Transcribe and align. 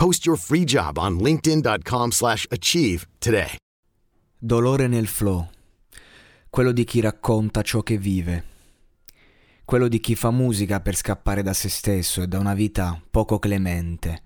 Post 0.00 0.24
your 0.24 0.38
free 0.38 0.64
job 0.64 0.96
on 0.96 1.18
linkedin.com/achieve 1.18 2.10
slash 2.10 2.46
achieve 2.48 3.06
today. 3.18 3.56
Dolore 4.38 4.86
nel 4.88 5.06
flow. 5.06 5.50
Quello 6.48 6.72
di 6.72 6.84
chi 6.84 7.00
racconta 7.00 7.60
ciò 7.60 7.82
che 7.82 7.98
vive. 7.98 8.44
Quello 9.62 9.88
di 9.88 10.00
chi 10.00 10.14
fa 10.14 10.30
musica 10.30 10.80
per 10.80 10.96
scappare 10.96 11.42
da 11.42 11.52
se 11.52 11.68
stesso 11.68 12.22
e 12.22 12.28
da 12.28 12.38
una 12.38 12.54
vita 12.54 12.98
poco 13.10 13.38
clemente. 13.38 14.22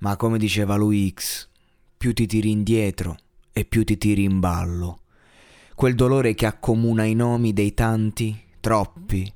Ma 0.00 0.16
come 0.16 0.36
diceva 0.36 0.76
lui 0.76 1.10
X, 1.16 1.48
più 1.96 2.12
ti 2.12 2.26
tiri 2.26 2.50
indietro 2.50 3.16
e 3.54 3.64
più 3.64 3.84
ti 3.84 3.96
tiri 3.96 4.24
in 4.24 4.38
ballo. 4.38 4.98
Quel 5.74 5.94
dolore 5.94 6.34
che 6.34 6.44
accomuna 6.44 7.04
i 7.04 7.14
nomi 7.14 7.54
dei 7.54 7.72
tanti, 7.72 8.38
troppi, 8.60 9.32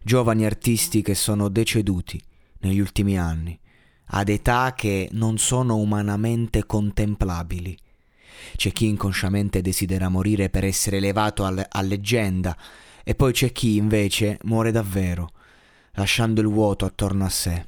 giovani 0.00 0.44
artisti 0.44 1.02
che 1.02 1.16
sono 1.16 1.48
deceduti 1.48 2.22
negli 2.60 2.78
ultimi 2.78 3.18
anni, 3.18 3.58
ad 4.08 4.28
età 4.28 4.74
che 4.74 5.08
non 5.12 5.38
sono 5.38 5.76
umanamente 5.76 6.64
contemplabili. 6.64 7.76
C'è 8.56 8.72
chi 8.72 8.86
inconsciamente 8.86 9.60
desidera 9.60 10.08
morire 10.08 10.48
per 10.48 10.64
essere 10.64 10.98
elevato 10.98 11.44
a, 11.44 11.66
a 11.68 11.82
leggenda, 11.82 12.56
e 13.04 13.14
poi 13.14 13.32
c'è 13.32 13.52
chi 13.52 13.76
invece 13.76 14.38
muore 14.42 14.70
davvero, 14.70 15.30
lasciando 15.92 16.40
il 16.40 16.46
vuoto 16.46 16.84
attorno 16.84 17.24
a 17.24 17.30
sé. 17.30 17.66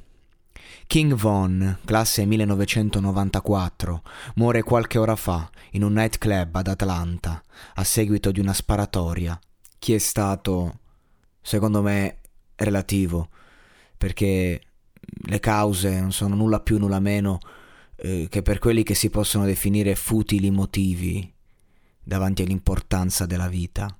King 0.87 1.13
Von, 1.13 1.79
classe 1.85 2.25
1994, 2.25 4.03
muore 4.35 4.61
qualche 4.61 4.97
ora 4.97 5.15
fa 5.15 5.49
in 5.71 5.83
un 5.83 5.93
nightclub 5.93 6.53
ad 6.53 6.67
Atlanta 6.67 7.41
a 7.75 7.83
seguito 7.83 8.31
di 8.31 8.41
una 8.41 8.53
sparatoria. 8.53 9.39
Chi 9.79 9.93
è 9.93 9.97
stato, 9.97 10.79
secondo 11.41 11.81
me, 11.81 12.17
relativo, 12.55 13.29
perché 13.97 14.61
le 15.01 15.39
cause 15.39 15.99
non 15.99 16.11
sono 16.11 16.35
nulla 16.35 16.59
più 16.59 16.77
nulla 16.77 16.99
meno 16.99 17.39
eh, 17.95 18.27
che 18.29 18.41
per 18.41 18.59
quelli 18.59 18.83
che 18.83 18.95
si 18.95 19.09
possono 19.09 19.45
definire 19.45 19.95
futili 19.95 20.49
motivi 20.49 21.31
davanti 22.03 22.41
all'importanza 22.41 23.25
della 23.25 23.47
vita. 23.47 23.95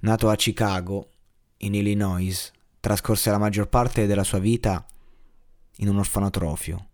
Nato 0.00 0.30
a 0.30 0.36
Chicago, 0.36 1.10
in 1.58 1.74
Illinois, 1.74 2.52
trascorse 2.80 3.30
la 3.30 3.38
maggior 3.38 3.68
parte 3.68 4.06
della 4.06 4.24
sua 4.24 4.38
vita 4.38 4.86
in 5.76 5.88
un 5.88 5.98
orfanotrofio. 5.98 6.86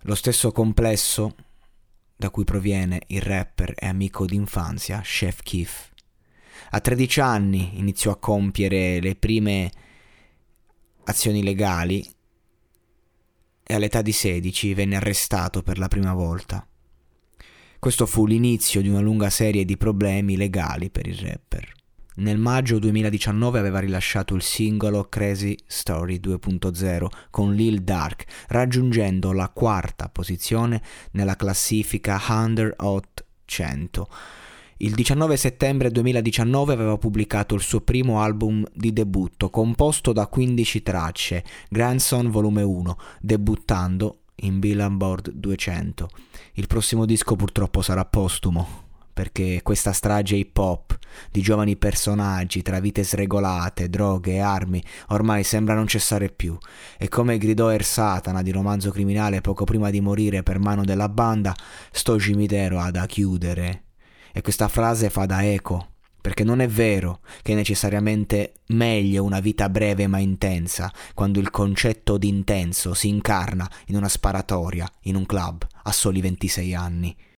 Lo 0.00 0.14
stesso 0.14 0.52
complesso 0.52 1.34
da 2.16 2.30
cui 2.30 2.44
proviene 2.44 3.02
il 3.08 3.22
rapper 3.22 3.74
e 3.76 3.86
amico 3.86 4.24
d'infanzia 4.24 5.00
Chef 5.00 5.42
Keef. 5.42 5.90
A 6.70 6.80
13 6.80 7.20
anni 7.20 7.78
iniziò 7.78 8.10
a 8.10 8.18
compiere 8.18 9.00
le 9.00 9.14
prime 9.14 9.70
azioni 11.06 11.42
legali 11.42 12.04
e 13.62 13.74
all'età 13.74 14.02
di 14.02 14.12
16 14.12 14.74
venne 14.74 14.96
arrestato 14.96 15.62
per 15.62 15.78
la 15.78 15.88
prima 15.88 16.14
volta. 16.14 16.66
Questo 17.78 18.06
fu 18.06 18.26
l'inizio 18.26 18.80
di 18.80 18.88
una 18.88 19.00
lunga 19.00 19.30
serie 19.30 19.64
di 19.64 19.76
problemi 19.76 20.36
legali 20.36 20.90
per 20.90 21.06
il 21.06 21.16
rapper. 21.16 21.74
Nel 22.18 22.38
maggio 22.38 22.78
2019 22.78 23.58
aveva 23.58 23.78
rilasciato 23.78 24.34
il 24.34 24.42
singolo 24.42 25.04
Crazy 25.08 25.54
Story 25.66 26.18
2.0 26.18 27.06
con 27.30 27.54
Lil 27.54 27.82
Dark, 27.82 28.24
raggiungendo 28.48 29.32
la 29.32 29.50
quarta 29.50 30.08
posizione 30.08 30.82
nella 31.10 31.36
classifica 31.36 32.18
Under 32.28 32.72
Hot 32.78 33.24
100. 33.44 34.08
Il 34.78 34.94
19 34.94 35.38
settembre 35.38 35.90
2019 35.90 36.74
aveva 36.74 36.98
pubblicato 36.98 37.54
il 37.54 37.62
suo 37.62 37.80
primo 37.80 38.20
album 38.20 38.62
di 38.74 38.92
debutto, 38.92 39.48
composto 39.48 40.12
da 40.12 40.26
15 40.26 40.82
tracce, 40.82 41.44
Grandson 41.70 42.30
Volume 42.30 42.60
1, 42.60 42.98
debuttando 43.22 44.24
in 44.40 44.58
Billboard 44.58 45.30
200. 45.30 46.10
Il 46.56 46.66
prossimo 46.66 47.06
disco 47.06 47.36
purtroppo 47.36 47.80
sarà 47.80 48.04
postumo, 48.04 48.84
perché 49.14 49.60
questa 49.62 49.94
strage 49.94 50.36
hip 50.36 50.58
hop 50.58 50.98
di 51.30 51.40
giovani 51.40 51.78
personaggi 51.78 52.60
tra 52.60 52.78
vite 52.78 53.02
sregolate, 53.02 53.88
droghe 53.88 54.34
e 54.34 54.40
armi 54.40 54.84
ormai 55.08 55.42
sembra 55.42 55.72
non 55.72 55.86
cessare 55.86 56.28
più. 56.28 56.54
E 56.98 57.08
come 57.08 57.38
gridò 57.38 57.72
Er 57.72 57.82
Satana 57.82 58.42
di 58.42 58.52
romanzo 58.52 58.90
criminale 58.90 59.40
poco 59.40 59.64
prima 59.64 59.88
di 59.88 60.02
morire 60.02 60.42
per 60.42 60.58
mano 60.58 60.84
della 60.84 61.08
banda, 61.08 61.54
sto 61.90 62.20
cimitero 62.20 62.78
ha 62.78 62.90
da 62.90 63.06
chiudere. 63.06 63.85
E 64.36 64.42
questa 64.42 64.68
frase 64.68 65.08
fa 65.08 65.24
da 65.24 65.42
eco, 65.46 65.92
perché 66.20 66.44
non 66.44 66.60
è 66.60 66.68
vero 66.68 67.20
che 67.40 67.52
è 67.52 67.54
necessariamente 67.54 68.52
meglio 68.66 69.24
una 69.24 69.40
vita 69.40 69.70
breve 69.70 70.06
ma 70.08 70.18
intensa, 70.18 70.92
quando 71.14 71.40
il 71.40 71.48
concetto 71.48 72.18
di 72.18 72.28
intenso 72.28 72.92
si 72.92 73.08
incarna 73.08 73.66
in 73.86 73.96
una 73.96 74.10
sparatoria, 74.10 74.86
in 75.04 75.16
un 75.16 75.24
club, 75.24 75.66
a 75.84 75.90
soli 75.90 76.20
26 76.20 76.74
anni. 76.74 77.16